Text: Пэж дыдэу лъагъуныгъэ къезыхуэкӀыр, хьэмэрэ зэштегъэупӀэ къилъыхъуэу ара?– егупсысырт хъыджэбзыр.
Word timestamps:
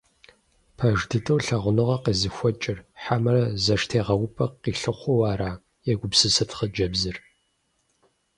Пэж 0.77 0.99
дыдэу 1.09 1.39
лъагъуныгъэ 1.45 1.97
къезыхуэкӀыр, 2.03 2.79
хьэмэрэ 3.03 3.43
зэштегъэупӀэ 3.63 4.45
къилъыхъуэу 4.61 5.23
ара?– 5.31 5.51
егупсысырт 5.91 6.51
хъыджэбзыр. 6.57 7.17